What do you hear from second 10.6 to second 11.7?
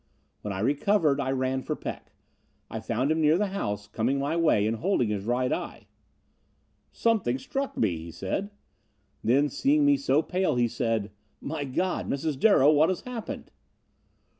said, 'My